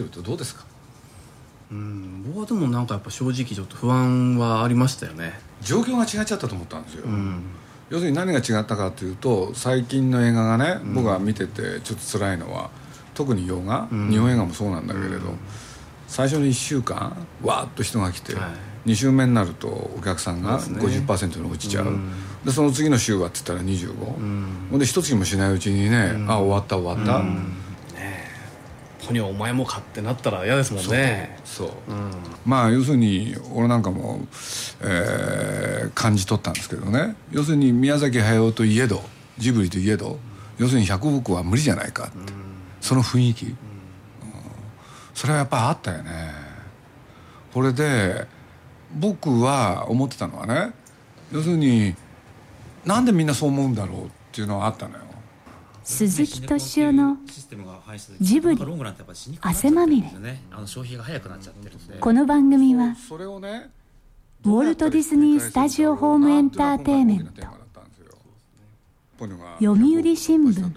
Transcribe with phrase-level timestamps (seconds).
[0.00, 0.64] てるとどうですか？
[1.70, 5.38] うん僕はでもなんかやっぱ正直ちょっと不安はありましたよね。
[5.62, 7.42] 状況が違っちゃったと思ったんですよ、うん。
[7.90, 12.70] 要するに何が違ったかというと最近の映画がね、僕が見ててちょっと辛いのは
[13.14, 14.08] 特に洋画、ん。
[14.10, 15.20] 日本映画もそうなんだけれど、
[16.08, 18.48] 最初の1週間わーっと人が来て、は
[18.86, 18.90] い。
[18.90, 21.04] 2週目になるとお客さんがそうですね。
[21.06, 22.10] 50%に落ちちゃう、うん。
[22.44, 24.16] でその次の週はって言ったら25、
[24.72, 24.78] うん。
[24.78, 27.22] で一月もしないうちにね、あ終わった終わった、
[29.06, 31.38] ポニョお前もかってなったら嫌ですもんね。
[31.44, 32.10] そう、うん。
[32.44, 34.20] まあ要するに俺なんかも、
[34.82, 37.16] えー感じ取ったんですけどね。
[37.32, 39.02] 要するに宮崎駿といえど
[39.38, 40.18] ジブリといえど
[40.58, 42.32] 要するに百億は無理じゃないかって、
[42.80, 43.56] その雰囲気、うん。
[45.14, 46.32] それはやっぱりあったよね。
[47.52, 48.26] これで
[48.94, 50.72] 僕は思ってたのはね
[51.32, 51.94] 要するに
[52.84, 55.04] なんでみんなそう思うんだろうっていうのはあったのよ
[55.90, 57.16] 鈴木敏夫の
[58.20, 58.60] ジブリ
[59.40, 60.08] 汗まみれ。
[60.52, 63.70] あの消費が早くなっちゃってるんでこの番組はそれをね
[64.44, 67.42] ウォルト・ディズニー・スタジオ・ホーム・エンターテイメント
[69.58, 70.72] 読売新聞。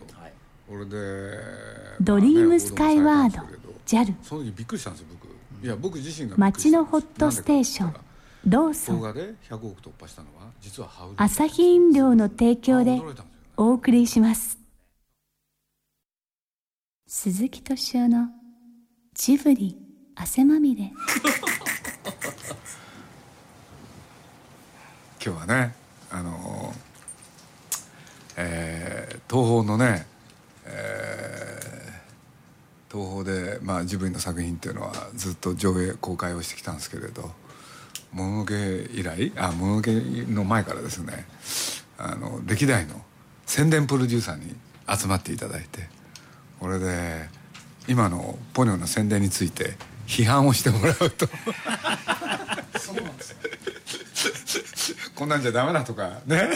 [2.02, 3.44] ドリームスカイワード
[3.85, 5.63] JAL その時びっくりしたんですよ僕。
[5.63, 7.94] いや僕自身が街のホットステーション
[8.47, 13.00] ローソン動画で100億突破したのは実はハウルアサヒ飲料の提供で
[13.56, 14.62] お送りします
[17.16, 18.28] 鈴木敏夫の
[19.13, 19.78] ジブリ
[20.16, 20.91] 汗まみれ。
[25.23, 25.75] 今日はね
[26.09, 26.73] あの
[28.35, 30.07] えー東宝のね、
[30.66, 37.31] えー東宝で、まあ、ジブリの作品っていうのはずっと上映公開をしてきたんですけれど
[38.12, 38.56] 「もののけ」
[38.91, 41.28] 以来あもののけの前からですね
[41.96, 43.06] あの歴代の
[43.46, 44.56] 宣伝プロデューサーに
[44.90, 45.88] 集まっていただいて
[46.63, 47.28] これで
[47.90, 49.75] 今のポニョの宣伝について
[50.07, 51.28] 批判をしてもらうと。
[55.13, 56.52] こんなんじゃダメだとかね。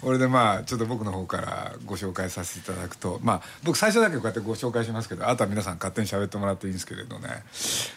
[0.00, 7.28] これでまあちょっと僕の方からご紹介させていただくとまあ僕最初だけこうやってご紹介しますけどあとは皆さん勝手に喋ってもらっていいんですけれどね。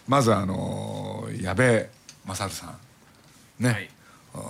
[0.10, 1.88] まずあの矢部
[2.26, 2.78] 勝さん。
[3.64, 3.90] ね、はい
[4.36, 4.42] うん。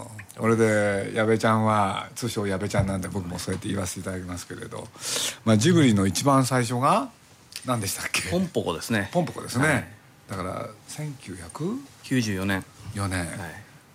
[0.41, 4.87] これで矢部ちゃんは通称矢部ちゃんなんで僕もそうやって言わせていただきますけれど、
[5.45, 7.09] まあ、ジブリの一番最初が
[7.65, 8.29] 何でしたっけ？
[8.29, 9.09] ポンポコですね。
[9.13, 9.87] ポンポコですね、はい。
[10.29, 12.65] だから1904 94年。
[12.95, 13.29] 年、はい。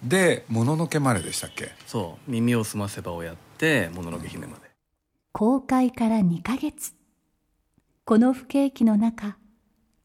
[0.04, 1.72] で「もののけまで」でしたっけ？
[1.86, 2.30] そう。
[2.30, 4.62] 耳をすませばをやってもののけ姫まで。
[5.32, 6.94] 公開から2ヶ月。
[8.04, 9.36] この不景気の中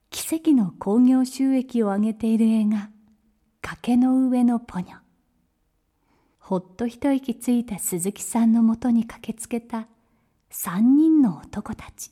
[0.09, 2.89] 奇跡の興行収益を上げている映画
[3.63, 4.97] 「崖の上のポニョ」
[6.43, 9.87] ほっと一息ついた鈴木さんのもとに駆けつけた
[10.51, 12.11] 3人の男たち。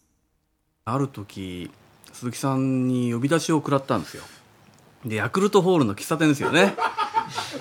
[0.85, 1.69] ある時
[2.13, 4.23] 鈴木さんに呼び出しを食らったんですよ。
[5.05, 6.77] でヤクルトホールの喫茶店ですよね。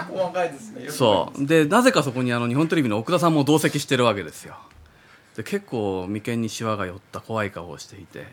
[0.09, 0.89] 細かいですね。
[0.91, 1.45] そう。
[1.45, 4.55] でなぜかそこにあの日本テレビの奥田さんも同席してるわけですよ。
[5.35, 8.29] で結構眉間にしわが寄った怖い顔をしていて。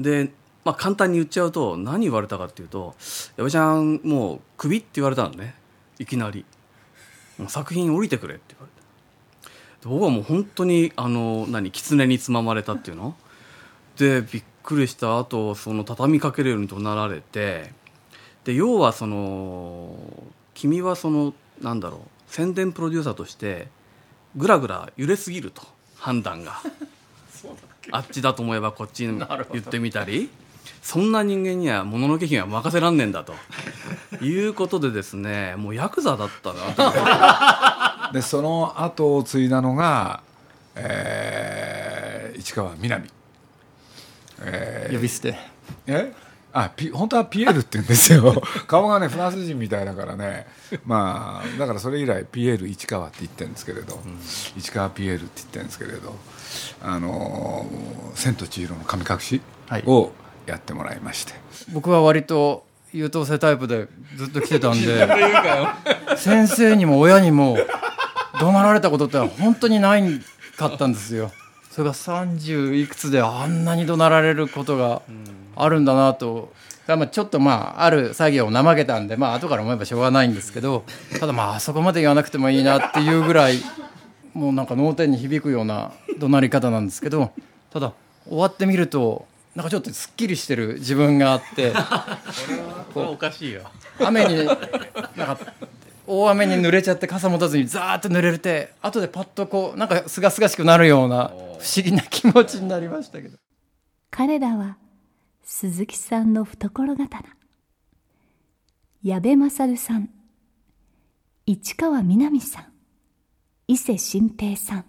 [0.00, 0.32] で、
[0.64, 2.96] まあ、簡単に言っちゃうと何言われたかっていうと
[3.38, 5.54] 「矢部ちゃんもうクビ?」って言われたのね。
[6.00, 6.44] いきなり
[7.38, 9.48] 「もう作品降りてくれ」って言われて
[9.82, 13.16] で僕はもう本当にあの何狐につままれたっていうの？
[13.96, 17.72] でびっくりした後その畳みかけるように怒鳴られて。
[18.44, 19.96] で要はその
[20.52, 23.68] 君はそのなんだろう宣伝プロデューサーとして
[24.36, 25.62] ぐらぐら揺れすぎると
[25.96, 26.60] 判断が。
[27.90, 29.22] あっちだと思えばこっちに
[29.52, 30.30] 言ってみたり
[30.82, 33.34] そんな人間にはもののけ姫は任せらんねえんだと。
[34.24, 40.22] いうことでですねもうヤクザだったな でその後を継いだのが、
[40.76, 43.08] えー市川みなみ。
[44.40, 45.36] えー呼び捨て。
[45.86, 46.12] え？
[46.52, 48.40] あピ本当はピエールって言うんですよ。
[48.68, 50.46] 顔がねフランス人みたいだからね。
[50.84, 54.00] まあだからそれ以来ピエール市川って言ってるんですけれど、
[54.56, 56.16] 市川ピエールって言ってるんですけれど。
[56.82, 59.82] あのー千と千尋の神隠し」はい。
[59.86, 60.12] を
[60.46, 61.32] やってもらいまして、
[61.72, 65.08] 僕は割と優等生タイプでずっと来てたんで
[66.16, 67.56] 先生にも親にも
[68.40, 70.20] 怒鳴られたことって本当にない
[70.56, 71.32] かったんですよ。
[71.70, 75.02] それが30いくつであんなに怒鳴られることが
[75.56, 76.52] あるんだなと、
[76.86, 80.84] まあちょっとまあある作業を怠けたんでまあ後から思えばしょうがないんですけど
[81.18, 83.58] ただまああそこまで言わなくてもいいなっていうぐらい
[84.34, 87.32] もうなんか脳天に響くような怒鳴り方なんですけど
[87.72, 87.92] ただ
[88.28, 91.72] 終わってみるとなんかちょっとすっきりしてる自分があって
[92.92, 93.62] これおかしいよ。
[94.00, 95.38] 雨になんか
[96.06, 103.38] 大雨に濡れちゃって傘持たずにザーッと濡れて後でパッとこうなんかすがすがしくなるような不思議な気持ちになりましたけど。
[104.10, 104.76] 彼らは
[105.44, 107.36] 鈴木さんの懐刀。
[109.02, 110.10] 矢部勝さん。
[111.46, 112.64] 市川みなみさん。
[113.68, 114.84] 伊勢新平さん。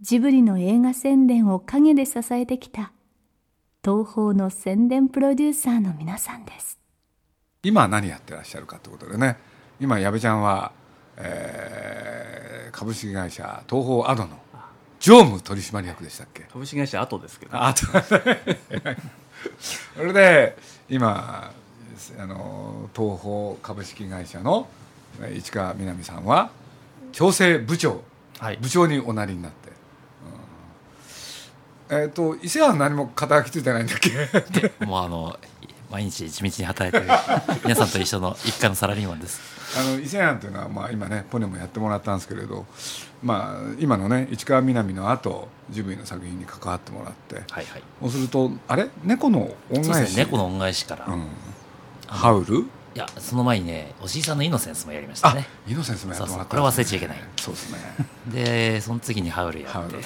[0.00, 2.92] ジブリの映画宣伝を陰で支えてきた
[3.84, 6.78] 東宝の宣伝プロデューサーの皆さんです。
[7.64, 9.36] 今何やってらっしゃるかということでね。
[9.80, 10.70] 今矢部ちゃんは、
[11.16, 14.38] えー株式会社東宝アドの
[14.98, 16.44] 常務取締役でしたっけ？
[16.44, 17.60] 株式会社後ですけど。
[17.60, 17.84] あと
[19.60, 20.56] それで
[20.88, 21.52] 今
[22.18, 24.68] あの東宝株式会社の
[25.20, 26.50] えー市川みなみさんは
[27.10, 28.02] 調整部長、
[28.38, 28.56] はい。
[28.58, 29.61] 部長におなりになって、うん
[31.94, 34.84] えっ、と伊勢は何も肩書きついてないんだっけ？
[34.86, 35.38] もうあの
[35.90, 37.12] 毎日地道に働いてる
[37.64, 39.40] 皆さんと一緒の一家のサラリーマンです。
[39.78, 42.66] あの伊勢庵というのは、まあ、今ねポネもやってもらったんですけれど、
[43.22, 47.36] まあ、今のね市川みなみの後ジブリの作品に関わってもらって。
[47.36, 47.82] はいはい。
[48.00, 48.88] そうするとあれ？
[49.04, 50.16] 猫の恩返し？
[50.16, 51.26] ね猫の恩返しから、いうん、
[52.06, 52.66] ハウル？
[52.94, 57.16] やその前にねおじいさんのイノセンスもやりましたあねイノセンスもやってもらったそうそうこれ忘れちゃいけない。
[57.40, 57.78] そうですね。
[58.28, 59.78] でその次にハウルやって。
[59.78, 60.04] ハウルで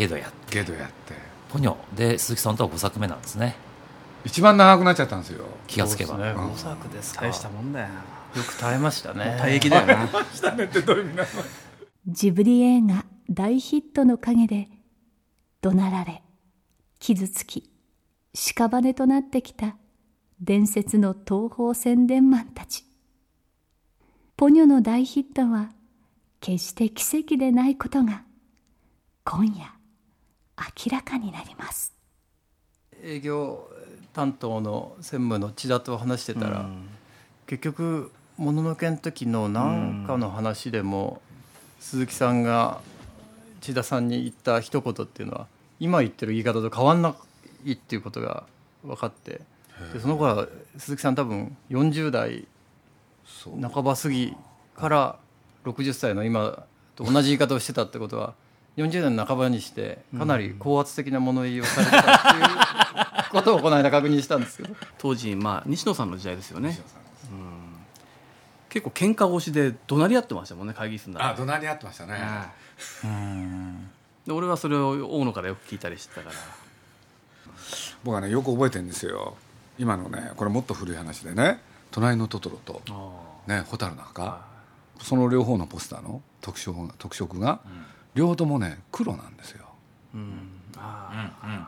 [0.00, 0.54] ゲドやって。
[0.54, 1.14] ゲドやって。
[1.50, 1.76] ポニョ。
[1.94, 3.54] で鈴木さんとは5作目なんですね。
[4.24, 5.44] 一番長くなっちゃったんですよ。
[5.66, 6.30] 気がつけば、ね。
[6.30, 6.52] うん。
[6.52, 7.14] 5作です。
[7.14, 7.88] か大したもんだよ
[8.34, 9.36] よく耐えましたね。
[9.38, 10.08] 大役だよな。
[12.08, 14.70] ジブリ映画大ヒットの陰で
[15.60, 16.22] 怒鳴られ
[16.98, 17.70] 傷つき
[18.32, 19.76] 屍となってきた
[20.40, 22.86] 伝説の東宝宣伝マンたち。
[24.38, 25.72] ポニョの大ヒットは
[26.40, 28.22] 決して奇跡でないことが
[29.24, 29.79] 今夜
[30.60, 31.92] 明らかになります。
[33.02, 33.68] 営業
[34.12, 36.68] 担当の専務の千田と話してたら、
[37.46, 41.22] 結局もののけの時の何かの話でも、
[41.80, 42.80] 鈴木さんが
[43.60, 45.46] 千田さんに言った一言っていうのは
[45.78, 47.14] 今言ってる言い方と変わんな
[47.64, 48.44] いっていうことが
[48.84, 49.40] 分かって
[49.92, 52.46] でその頃は鈴木さん多分40代
[53.44, 54.36] 半ば過ぎ
[54.76, 55.16] から
[55.64, 56.64] 60歳の今
[56.96, 58.34] と同じ言い方をしてたってことは
[58.76, 64.74] 40代の半ばにしてかなり高圧的な物言いをされてたっていうことをこの間確認したんですけど。
[64.98, 66.78] 当時まあ西野さんの時代ですよね。
[68.68, 71.32] 結構喧嘩腰で怒鳴り合ってましたもんね会議室の中で。
[71.34, 72.18] あ怒鳴り合ってましたね。
[74.26, 76.36] で俺はそれを大野からよく聞いたりしてたから。
[78.04, 79.36] 僕はねよく覚えてるんですよ。
[79.78, 81.60] 今のねこれもっと古い話でね
[81.90, 82.82] 「隣のトトロ」と
[83.48, 84.44] 「ね蛍の墓」
[85.02, 87.60] その両方のポスターの特色が特色が、
[88.20, 89.64] 両方ともね黒なんですよ。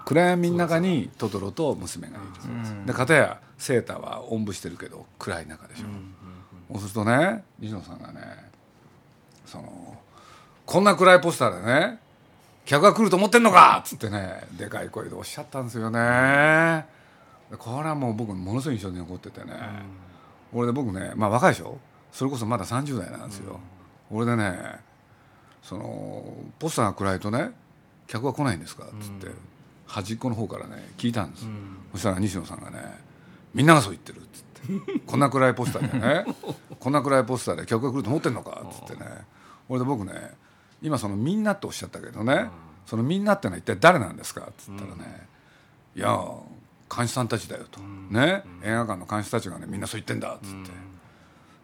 [0.04, 8.20] 暗闇の中にトトロと娘がいる、で片やセーターはおんぶしてるけど暗い中でしょ、そうするとね西野さんがね
[9.46, 9.96] その
[10.66, 11.98] こんな暗いポスターでね
[12.66, 13.82] 客が来ると思ってんのか！
[13.84, 16.84] っつってねでかい声でおっしゃったんですよね、
[17.50, 19.54] でこれはもう僕ものすごい印象に残っててね、
[20.52, 21.78] 俺で僕ねまあ若いでしょ？
[22.12, 23.58] それこそまだ30代なんですよ、
[24.10, 24.91] 俺でね
[25.62, 26.24] その
[26.58, 27.52] ポスターが暗いとね
[28.06, 28.84] 客は来ないんですか？
[28.84, 29.28] っつって、
[29.86, 31.46] 端っこの方からね聞いたんです、
[31.92, 32.78] そしたら西野さんがね
[33.54, 34.18] みんながそう言ってる。
[34.18, 35.00] っつって。
[35.06, 36.24] こんな暗いポスターでね
[36.78, 38.62] こんな暗いポスターで客が来ると思ってんのか？
[38.64, 39.10] っつってね。
[39.68, 40.34] 俺で僕ね
[40.82, 42.48] 今そのみんなっておっしゃったけどね、
[42.86, 44.42] そのみんなってのは一体誰なんですか？
[44.42, 45.28] っつったらね、
[45.94, 46.18] いや
[46.94, 48.44] 監視さんたちだよと、ね？
[48.62, 50.34] 映画館の監視たちがねみんなそう言ってんだ。
[50.34, 50.54] っつっ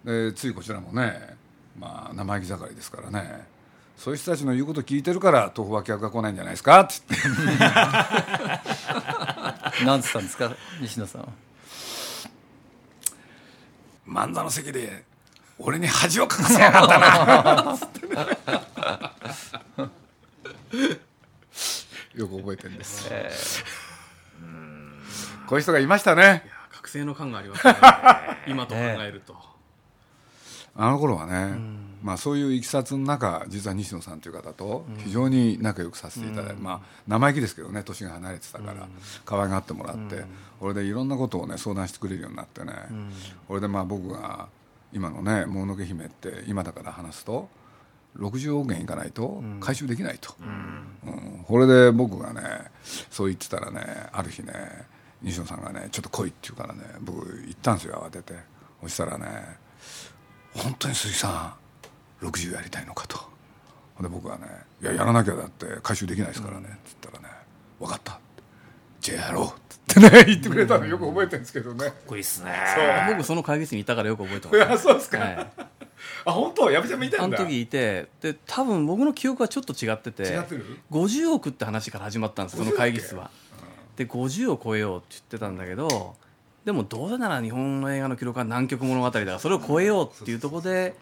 [0.05, 1.37] て、でついこちらもね
[1.79, 3.47] まあ生意気盛りですからね
[3.99, 6.81] そういう人たちの言うこと聞いてるから東宝は客が来ないんじゃないですか？
[6.81, 7.17] っつって
[9.85, 10.53] 何つったんですか？
[10.81, 11.29] 西野さんは。
[14.07, 15.03] 漫座の席で
[15.59, 17.77] 俺に恥をかかせやがったな。
[22.15, 23.09] よく覚えてるんです、
[25.47, 26.45] こういう人がいましたね。
[26.73, 27.77] 覚醒の感がありますね。
[28.49, 29.37] 今と考えると、
[30.79, 31.59] あの頃はね、
[32.03, 38.87] まあ、そういういきさつの中実は西野さんという方と非常に仲良くさせていただいて、まあ、生意気ですけどね年が離れてたから
[39.25, 40.25] 可愛がってもらって、
[40.61, 42.73] 俺でいろんなことをね相談してくれるようになってね、
[43.49, 44.49] 俺でまあ僕が
[44.93, 47.49] 今のね「もののけ姫」って今だから話すと
[48.17, 51.45] 60億円いかないと回収できないと、うん。
[51.45, 52.41] これで僕がね
[53.11, 54.53] そう言ってたらねある日ね
[55.23, 58.35] 西野さんがね「ちょっと来い」って言うからね僕行ったんですよ慌てて。
[58.81, 59.59] そしたらね
[60.59, 61.57] 「本当に鈴木さ
[62.23, 63.19] ん60やりたいのか」と。
[64.01, 64.47] で僕はね
[64.81, 67.35] 「いややらなきゃだって回収できないですからね」って言ったらね
[67.81, 68.21] 「分かった」
[69.01, 69.51] じゃあやろう」っ
[69.95, 71.85] てね 言ってくれたのよく覚えてるんですけどね。
[71.87, 72.55] かっこいいっすね。
[73.09, 74.57] 僕その会議室にいたからよく覚えてます。
[74.57, 75.51] いやそうですか、はい。
[76.25, 77.39] あ本当やべちゃんもいたんだ。
[77.39, 83.31] あの時いてで多分僕の記憶はちょっと違ってて違ってる？50億って話から始まったんですその会議室は。
[83.97, 86.15] で50を超えようって言ってたんだけど
[86.69, 90.95] でもどうせなら日本の映画の記録は南極物語だからそれを超えようっていうところで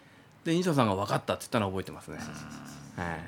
[0.45, 2.19] で西野さんが分かったって言ったのは覚えてますね。
[2.95, 3.19] はい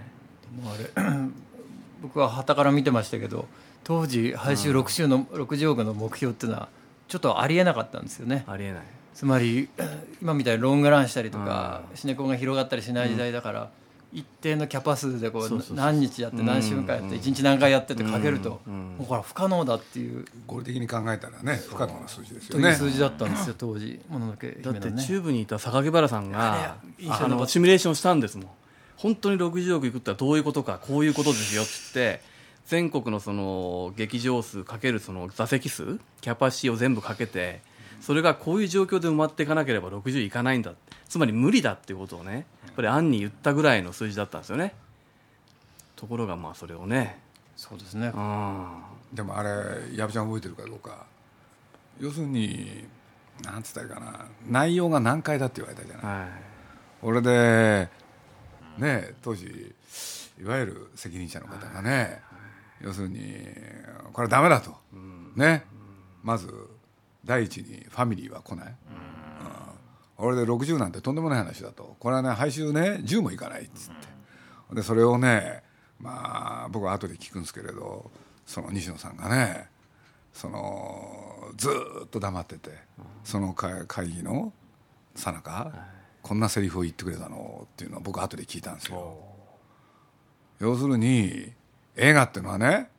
[0.95, 1.19] あれ
[2.01, 3.45] 僕は傍から見てましたけど
[3.83, 6.69] 当時配収6週の60億の目標っていうのは
[7.09, 8.45] ちょっとありえなかったんですよね。
[8.47, 8.83] ありえない。
[9.13, 9.67] つまり
[10.23, 13.69] 今みたいにロングランしたりとかシネコンが広がったりしない時代だから、
[14.11, 20.25] 一定のキャパ数でこそう何日やって何週間やって一日何回やってってかけるともうこれは不可能だっていう。
[20.47, 23.99] 合理的に考えたらね不可能な数字ですというよね数字だったんですよ当時。
[24.09, 26.77] もののけだって姫のねチューブにいた榊原さんが
[27.09, 28.47] あのシミュレーションしたんですもん。
[28.97, 32.21] 本当に60億いくってのはどういうことかこういうことですよって言って
[32.65, 37.61] 全国のその劇場数かけるその座席数キャパシティを全部かけて
[38.01, 40.73] それがこういう状況で埋まっていかなければ60いかないんだ
[41.07, 44.73] つまり無理だっていうことをねやっぱり暗に言ったぐらいの数字だったんですよね。
[45.95, 47.19] ところがまあそれをね。
[47.57, 48.11] そうですね。
[48.15, 48.81] うん。
[49.13, 49.49] でもあれ
[49.93, 51.05] 矢部ちゃん覚えてるかどうか。
[51.99, 52.87] 要するに
[53.43, 54.25] なんつったらいいかな。
[54.47, 56.29] 内容が難解だって言われたじゃない、はい。
[57.01, 57.89] 俺で
[58.77, 59.75] ね当時
[60.41, 62.21] いわゆる責任者の方がね、
[62.79, 63.45] 要するに
[64.13, 64.77] これはダメだと、
[65.35, 65.65] ね。
[66.23, 66.47] まず
[67.29, 70.25] 第一にファミリーは来ない、うん。
[70.25, 71.95] 俺で60なんてとんでもない話だと。
[71.99, 73.93] これはね配収ね10もいかないっつっ
[74.69, 75.61] て、でそれをね
[75.99, 78.09] まあ僕は後で聞くんですけれど
[78.47, 79.67] その西野さんがね
[80.33, 82.71] そのずーっと黙ってて、
[83.23, 84.51] その会会議の
[85.13, 85.71] さなか、
[86.23, 89.17] こんなセリフを言ってくれたのっていうのは僕後で聞いたんですよ。
[90.59, 91.53] 要するに
[91.95, 92.89] 映画っていうのはね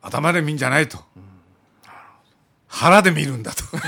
[0.00, 0.98] 頭で見んじゃないと、
[2.74, 3.62] 腹で見るんだと。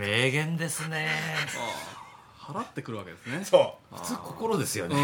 [0.00, 1.08] 名言ですね。
[2.36, 3.44] 払ってくるわけですね。
[3.44, 3.96] そう。
[3.96, 4.96] 普通心ですよね。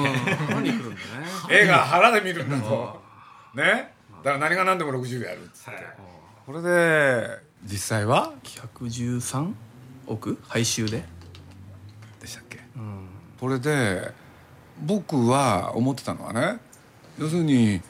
[0.49, 0.99] 腹に来るんだね。
[1.49, 3.00] 映画は腹で見るんだと。
[3.55, 3.95] ね。
[4.25, 5.87] だから何が何でも60やるっつって、
[6.45, 9.55] これで実際は？113
[10.07, 11.05] 億配収で？
[12.21, 12.61] でしたっけ、
[13.38, 14.12] これで
[14.81, 16.59] 僕は思ってたのはね
[17.19, 17.83] 要するに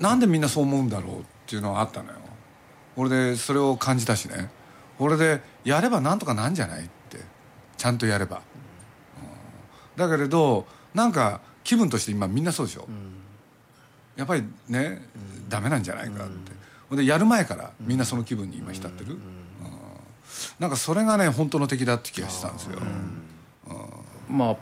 [0.00, 2.21] なんでみんなそう思うんだろうっていうのはあったのよ
[2.96, 4.50] 俺でそれを感じたしね。
[4.98, 6.92] 俺でやればなんとかなんじゃないって。
[7.78, 8.42] ちゃんとやれば、うん。
[9.96, 12.86] だけれどなんか気分として今みんなそうでしょ、
[14.14, 15.02] やっぱりね、
[15.48, 16.52] ダメなんじゃないかって、
[16.88, 19.20] ほんでやる前からみんなその気分に今浸ってる、うん。
[20.60, 22.78] なんかそれがね本当の敵だって気がしたんですよ、
[24.28, 24.56] ま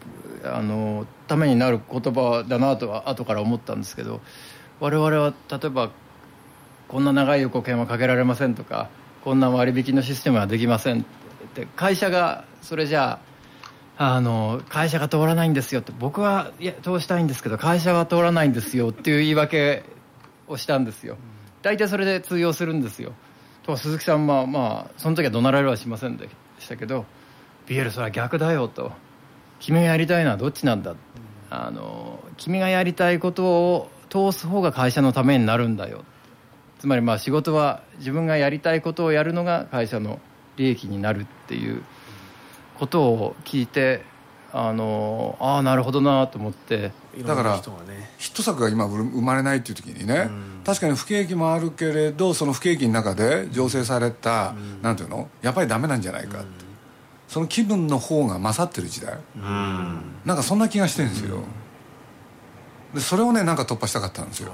[0.44, 4.22] ああのためになる言葉だなとは後から思ったんですけど
[4.78, 5.90] 我々は例えば
[6.90, 8.90] こんな長い横券はかけられませんとか
[9.23, 11.04] こんな割引のシステムはできませんっ
[11.54, 11.68] て。
[11.76, 13.20] 会社がそれじゃ
[13.97, 15.92] ああの会社が通らないんですよって。
[15.97, 19.85] 僕はいや通したいんですけど会社は通らないんですよっていう言い訳
[20.49, 21.16] をしたんですよ。
[21.62, 23.12] 大体それで通用するんですよ。
[23.62, 26.28] と鈴木さんはまあその時は怒鳴られはしませんで
[26.59, 27.04] したけど
[27.68, 28.90] ビエルそれは逆だよと。
[29.61, 30.97] 君がやりたいのはどっちなんだ、
[31.50, 36.02] あの君がやりたいことを通す方が会社のためになるんだよ。
[36.80, 40.18] つまりまあ仕事は自分がやりたいことをやるのが会社の
[40.56, 41.82] 利益になるっていう
[42.78, 44.02] ことを聞いて
[44.52, 46.92] あのああなるほどなと思って。
[47.25, 47.60] だから
[48.18, 50.30] ヒット作が今生まれないっていう時にね、
[50.64, 55.28] 確かに不景気もあるけれどその不景気の中で醸成された、なんていうの？
[55.42, 56.46] やっぱりダメなんじゃないかって、
[57.26, 61.42] その気分の方が勝ってる時代、なんかそんな気がしてるんですよ、
[62.94, 64.52] でそれをねなんか突破したかったんですよ、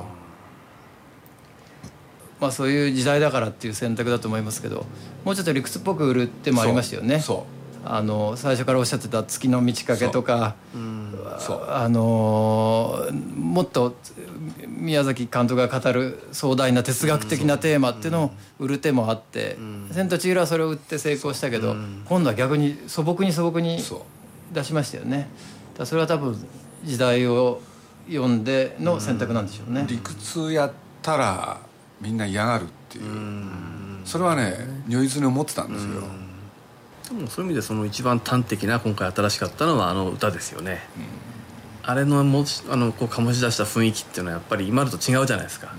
[2.40, 4.86] まあそういう時代だからっていう選択だと思いますけど
[5.24, 7.20] もうちょっと理屈っぽく売るってもありましたよね。
[7.20, 7.56] そう。
[7.88, 10.56] あの最初からおっしゃってた月の満ち欠けとか
[11.38, 11.66] そう。
[11.68, 13.94] あのーもっと
[14.66, 19.56] 宮崎監督が語る壮大な哲学的なテーマっていうのを売る手もあって
[19.92, 23.82] 「千と千尋」はそれを売って成功したけど今度は逆に素朴に素朴に
[24.52, 25.28] 出しましたよね。
[25.78, 26.36] だそれは多分
[26.84, 27.60] 時代を
[28.08, 31.58] 読んでの選択なんでしょうね、理屈やったら
[32.00, 33.04] みんな嫌がるっていう。
[34.04, 34.54] それはね
[34.86, 36.02] 如実に思ってたんですよ。
[37.08, 40.80] でもそういう意味でその一番端的な今回新しかったのはあの歌ですよね、
[41.84, 45.72] あれのもあのこう醸し出した雰囲気っていうのはやっぱり今のと違うじゃないですか、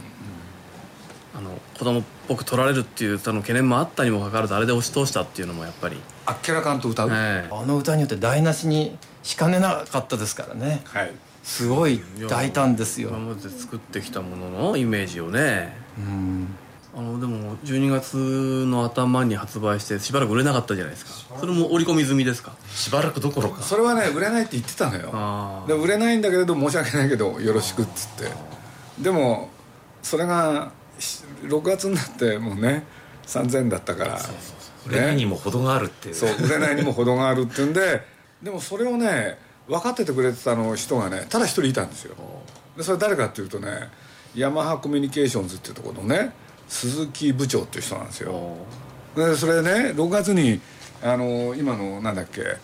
[1.36, 7.50] あの子供っぽく取られるっていう歌の懸念もあったにもかかわらずあれで押し通したっていうのもやっぱり、あっけらかんと歌う、ええ。
[7.52, 10.82] あの歌によって台無しにしかねなかったですからね。
[10.86, 11.12] はい
[11.48, 13.08] すごい大胆ですよ。
[13.10, 15.78] 今まで作ってきたもののイメージをね。
[15.98, 16.48] うん。
[16.94, 21.40] あのでも12月の頭に発売してしばらく売れなかったじゃないですか。
[21.40, 22.52] それも織り込み済みですか？
[22.70, 23.62] しばらくどころか。
[23.62, 25.66] それはね売れないって言ってたのよ。
[25.68, 28.30] で売れないんだけれど申し訳ないけどよろしくっつって。
[29.02, 29.50] でも
[30.04, 32.84] それがし6月になってもうね
[33.26, 34.20] 3000だったから。
[34.86, 36.14] 売れないにも程があるっていう。
[36.16, 38.02] そう売れないにも程があるっていうんで。
[38.44, 42.16] でもそれをね分かっててくれてたの人がねただ一人いたんですよ。
[42.76, 43.90] でそれ誰かっていうとね
[44.36, 46.32] ヤマハコミュニケーションズっていうところのね
[46.68, 48.56] 鈴木部長っていう人なんですよ。
[49.16, 50.62] でそれね6月に
[51.04, 52.58] あの今のなんだっけ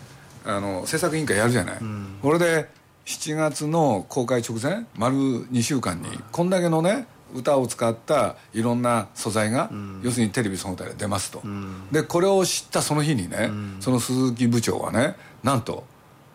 [0.44, 1.78] あの制作委員会やるじゃない、
[2.20, 2.68] これで
[3.06, 9.70] 7月の公開直前丸2週間にこんだけのね歌を使ったいろんな素材が、
[10.02, 11.42] 要するにテレビその他で出ますと、
[11.90, 15.84] でこれを知ったその日にね、その鈴木部長はねなんと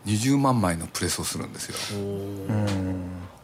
[0.09, 1.75] 20万枚のプレスをするんですよ。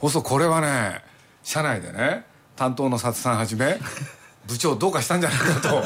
[0.01, 1.01] そうするとこれはね
[1.43, 3.77] 社内でね担当の薩さんはじめ
[4.47, 5.81] 部長どうかしたんじゃないかと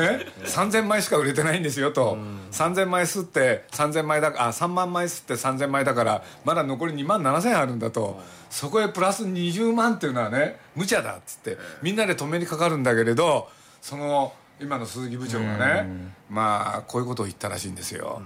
[0.00, 2.16] ね3000枚しか売れてないんですよと、
[2.52, 8.18] 3000枚吸って3000枚だあ3万枚吸って3000枚だからまだ残り2万7000あるんだと、
[8.48, 13.48] そこへプラス20万っていうのはね無茶だっつってみんなで止めにかかるんだけれど
[13.82, 15.88] その今の鈴木部長がね、
[16.30, 18.22] まあこういうことを言ったらしいんですよ、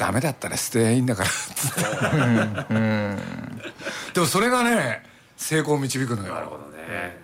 [0.00, 1.28] ダメだったら捨てりゃいいんだから。
[1.28, 1.80] つって
[4.14, 5.02] でもそれがね
[5.36, 6.34] 成功を導くのよ。
[6.34, 7.18] なるほどね。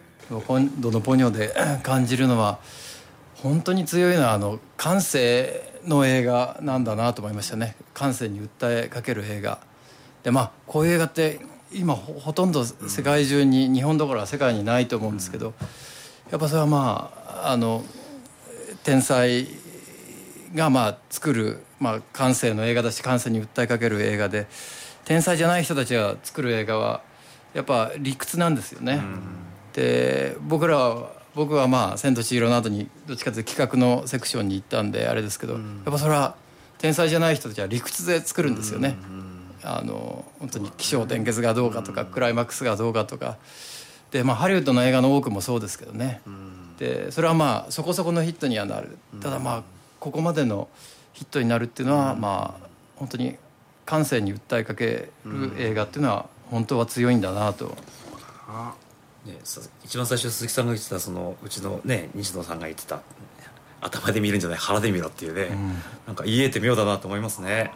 [0.46, 2.58] 今度の「ポニョ」で 感じるのは
[3.36, 7.76] 本当に強いのはあの感性の映画なんだなと思いましたね。
[7.94, 9.58] 感性に訴えかける映画。
[10.22, 11.40] でまあこういう映画って
[11.72, 15.54] 今ほほとんど世界中に、日本どころか世界にないと思うんですけど
[16.30, 17.10] やっぱそれはま
[17.42, 17.84] ああの
[18.84, 19.48] 天才
[20.56, 24.48] がまあ作る、まあ、感性の映画だし感性に訴えかける映画で
[25.04, 27.02] 天才じゃない人たちが作る映画は
[27.54, 29.00] やっぱ理屈なんですよね。
[29.72, 36.34] で僕らは僕はまあ「千と千尋」の後にどっちかというと企画のセクションに行ったんであれですけど、やっぱそれは
[36.78, 38.96] 天才じゃない人たちは理屈で作るんですよね。
[39.62, 43.36] あの本当に起承転結がどうかとか、クライマックスがどうかとか。
[44.10, 46.22] で、まあ、ハリウッドの映画の多くもそうですけどね、
[46.78, 48.96] でそれはまあそこそこのヒットにはなる。
[49.20, 49.62] ただまあ
[50.06, 50.68] ここまでの
[51.14, 53.36] ヒットになるっていうのは、まあ本当に
[53.84, 57.76] 感性に訴えかける映画っていうのは本当は強いんだなと。
[59.26, 63.00] ね、さ一番最初鈴木さんが言ってたそのうちのね西野さんが言ってた
[63.80, 65.48] 頭で見るんじゃない腹で見ろっていうね、
[66.06, 67.72] なんか言い得て妙だなと思いますね。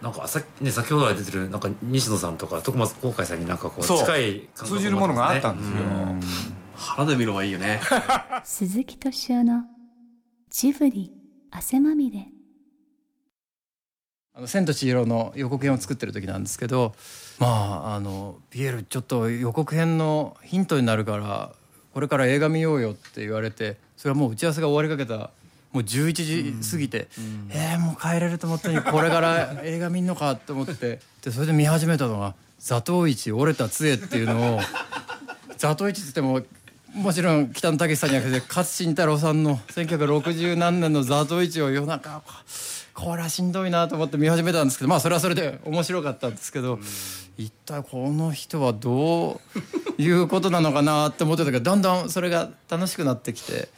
[0.00, 3.98] なんかさ、ね、先ほどから出てるなんか西野さんとか徳松航海さんになんかこうそう。
[3.98, 5.76] 近い感覚通じるものがあったんですよ、
[6.76, 7.80] 腹で見ろはいいよね。
[8.44, 9.64] 鈴木敏夫の
[10.50, 11.19] ジブリ
[11.50, 12.26] 汗まみれ。
[14.32, 16.94] あの千と千尋の予告編を作ってる時なんですけど
[17.40, 17.48] ま
[17.86, 21.52] ああのピエールちょっと予告編のヒントになるから
[21.92, 25.30] これから映画見ようよって言われてそれはもう打ち合わせが終わりかけた
[25.72, 26.12] もう11
[26.62, 27.08] 時過ぎて、
[27.50, 34.60] えー、もう帰れると思ったのにこれから映画見んのかと思ってでそれで見始めたのが「座頭市折れた杖」っていうのを
[35.56, 36.42] 座頭市って言っても
[36.94, 42.22] もちろん北野武さんじゃなくて勝新太郎さんの1960何年の座頭市を夜中
[42.94, 46.78] これはしんどいなと思って見始めたんですけどまあそれはそれで面白かったんですけど
[47.38, 49.40] 一体この人はど
[49.98, 53.68] ういうことなのかなって思ってたけどだんだんそれが楽しくなってきて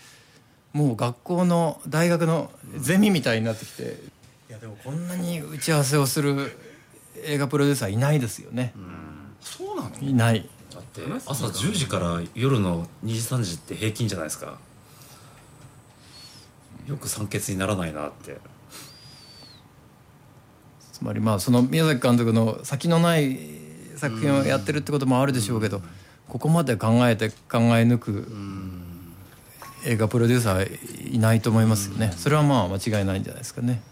[0.72, 3.82] もう学校の大学のゼミみたいになってきて
[4.48, 6.58] いやでもこんなに打ち合わせをする
[7.24, 8.72] 映画プロデューサーいないですよね。
[9.40, 9.90] そうなの？
[10.00, 14.58] いないだって朝10時から夜の2時3時って平均じゃないですか。
[16.86, 18.38] よく酸欠にならないなって。
[20.92, 23.38] つまりまあその宮崎監督の先のない
[23.96, 25.82] 作品をやってるってこともあるでしょうけど
[26.28, 27.34] ここまで考えて考
[27.76, 28.28] え抜く
[29.84, 32.12] 映画プロデューサーいないと思いますよね。
[32.16, 33.82] それはまあ間違いないんじゃないですかね。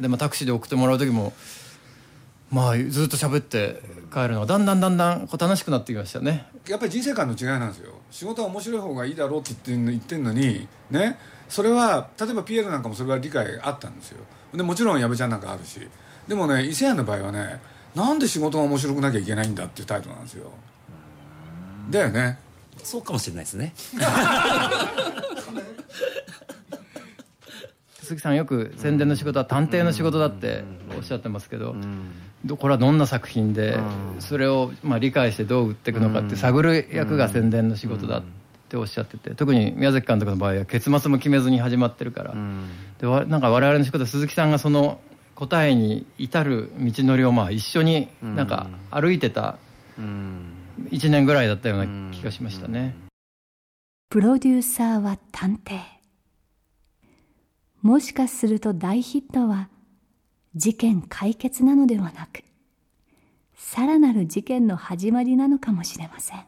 [0.00, 1.32] でもタクシーで送ってもらう時も
[2.50, 3.80] まあずっと喋って
[4.12, 6.46] 帰るのがだんだんだんだんこう楽しくなってきましたね。
[6.68, 7.92] やっぱり人生観の違いなんですよ。
[8.10, 11.18] 仕事は面白い方がいいだろうって言ってんの言ってんのにね。
[11.48, 14.18] それは例えばピエールなんかもそれは理解あったんですよ。
[14.54, 15.80] でもちろん矢部ちゃんなんかあるし。
[16.28, 17.60] でもね伊勢屋の場合はね
[17.94, 20.50] なんで仕事が面白くなきゃいけないんだっていうタイプなんですよ。
[21.90, 22.38] だよね。
[22.82, 23.74] そうかもしれないですね。
[28.00, 30.64] 鈴木さんよく宣伝の仕事は探偵の仕事だって
[30.96, 31.74] おっしゃってますけど、ど
[32.58, 33.78] これはどんな作品で、
[34.18, 38.22] それをまあ理解してどう売っていくのかって探る役が宣伝の仕事だっ
[38.68, 42.34] ておっしゃってて特に宮崎監督の場合は結末も決めずに始まってるから、
[42.98, 45.00] でわなんか我々の仕事は鈴木さんがその
[45.34, 49.56] 答えに至る道のりをまあ一緒になんか歩いてた
[49.98, 52.94] 1年ぐらいだったような気がしましたね。
[54.10, 55.80] プロデューサーは探偵。
[57.82, 59.68] もしかすると大ヒットは
[60.56, 62.44] 事件解決なのではなく
[63.56, 66.44] さらなる事件の始まりなのかもしれません。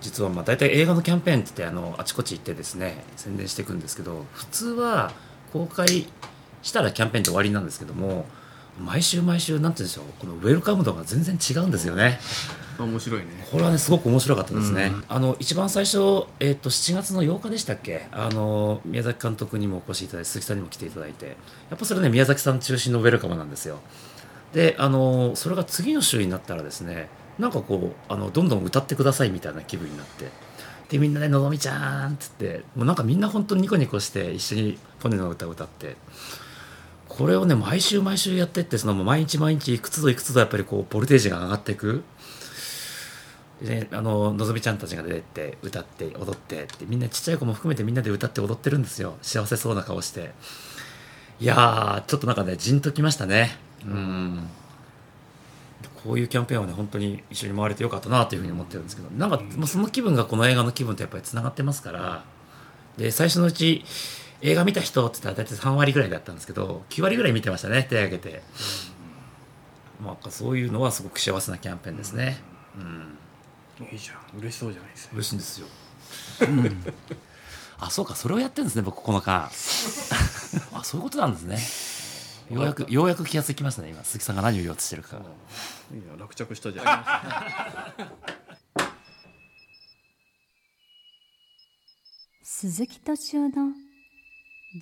[0.00, 5.12] 実はまあ大体映画のキャンペーンってあのあちこち行ってですね宣伝していくんですけど普通は
[5.52, 6.06] 公開
[6.62, 8.26] したらキャンペーンって終わりなんですけども
[8.78, 12.20] 毎週毎週なんて言うんでしょうこのウェルカム度が全然違うんですよね。
[12.82, 13.26] 面白いね。
[13.50, 18.06] これはねすごく面白かったですね、あの一番最初、えー、と7月の8日でしたっけ？
[18.10, 21.36] あの宮崎監督にもお越しいただいて鈴木さんにも来ていただいて。
[21.70, 23.78] やっぱそれね宮崎さん中心のウェルカムなんですよ。
[24.52, 27.08] であのそれが次の週になったらですね
[27.38, 30.30] なんかこうあのどんどん歌ってくださいみたいな気分になって。
[30.88, 35.96] でみんなで「のぞみちゃん」っつってもうなんかみんな本当にニコニコして一緒にポネの歌を歌って。
[37.06, 42.02] これをね毎週毎週やってってその毎日毎日いくつぞいくつぞやっぱりこうボルテージが上がっていく
[43.62, 49.16] であののぞみちゃんたちが出てって歌って踊ってってみんなちっちゃい子も含めてみんなで歌って踊ってるんですよ。
[49.22, 50.32] 幸せそうな顔して。
[51.40, 53.56] いやーちょっとなんかねじんときましたね。
[53.84, 54.48] うん。
[56.02, 62.24] こういうキャンペーンはね本当に一緒に回れてよかったなというふうに思ってるんですけどなんかもうその気分がこの映画の気分とやっぱりつながってますから
[62.98, 63.84] で最初のうち
[64.42, 68.42] 映画見た人って言ったら大体3割ぐらいだったんですけど9割ぐらい見てましたね手挙げて、
[70.02, 72.38] まあ、そういうのはすごく幸せなキャンペーンですね、
[72.76, 73.18] うん
[73.92, 74.38] いいじゃん。
[74.38, 75.66] 嬉しそうじゃないですか嬉しいんですよ、
[77.78, 78.14] あそうか。
[78.14, 79.50] それをやってるんですね僕この間。
[80.72, 81.42] あそういうことなんです
[82.50, 82.54] ね。
[82.54, 84.04] ようやくようやく気がつきましたね今。
[84.04, 85.22] 鈴木さんが何を言おうとしてるかが。
[85.22, 85.30] いや
[86.18, 88.84] 落着したじゃない
[92.42, 93.72] 鈴木敏夫の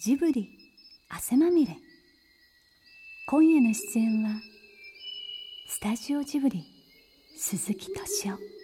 [0.00, 0.58] ジブリ
[1.08, 1.76] 汗まみれ。
[3.26, 4.40] 今夜の出演は
[5.68, 6.64] スタジオジブリ
[7.38, 8.61] 鈴木敏夫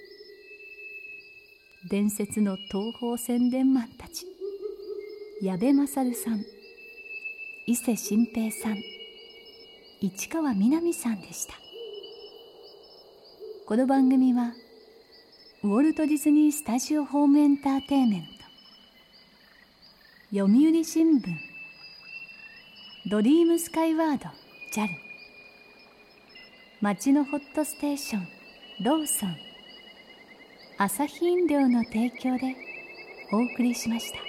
[1.87, 4.27] 伝説の東宝宣伝マンたち。
[5.41, 6.45] 矢部勝さん。
[7.67, 8.83] 伊勢新平さん。
[10.01, 11.55] 市川みなみさんでした。
[13.65, 14.55] この番組は
[15.63, 18.29] ウォルト・ディズニー・スタジオ・ホーム・エンターテインメント。
[20.37, 21.23] 読売新聞。
[23.09, 24.25] ドリームスカイワード
[24.75, 24.89] JAL
[26.81, 28.29] 町のホットステーション
[28.85, 29.48] ローソン。
[30.81, 32.55] 朝日飲料の提供で
[33.33, 34.28] お送りしました。